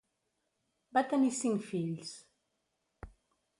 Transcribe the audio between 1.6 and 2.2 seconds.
fills: